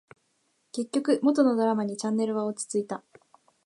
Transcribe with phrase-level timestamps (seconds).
[0.71, 3.03] 結局、元のドラマにチャンネルは落ち着いた